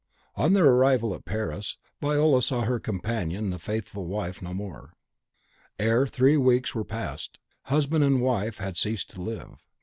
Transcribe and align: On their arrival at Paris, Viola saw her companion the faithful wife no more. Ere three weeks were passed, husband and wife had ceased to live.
On 0.35 0.53
their 0.53 0.65
arrival 0.65 1.13
at 1.13 1.25
Paris, 1.25 1.77
Viola 2.01 2.41
saw 2.41 2.61
her 2.63 2.79
companion 2.79 3.51
the 3.51 3.59
faithful 3.59 4.07
wife 4.07 4.41
no 4.41 4.51
more. 4.51 4.93
Ere 5.77 6.07
three 6.07 6.37
weeks 6.37 6.73
were 6.73 6.83
passed, 6.83 7.37
husband 7.65 8.03
and 8.03 8.19
wife 8.19 8.57
had 8.57 8.77
ceased 8.77 9.11
to 9.11 9.21
live. 9.21 9.57